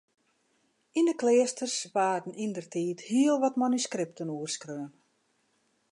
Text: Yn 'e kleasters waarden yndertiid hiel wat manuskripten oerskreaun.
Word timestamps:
Yn 0.99 1.09
'e 1.11 1.15
kleasters 1.21 1.77
waarden 1.95 2.37
yndertiid 2.45 2.99
hiel 3.09 3.37
wat 3.43 3.59
manuskripten 3.61 4.33
oerskreaun. 4.35 4.91